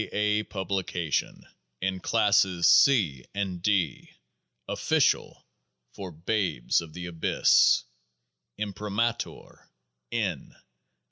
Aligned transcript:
A.. 0.11 0.41
PUBLICATION 0.41 1.45
IN 1.79 1.99
CLASSES 1.99 2.67
C 2.67 3.23
AND 3.35 3.61
D 3.61 4.09
Official 4.67 5.45
for 5.93 6.09
Babes 6.11 6.81
of 6.81 6.93
the 6.93 7.05
Abyss 7.05 7.83
Imprimatur. 8.57 9.69
N. 10.11 10.55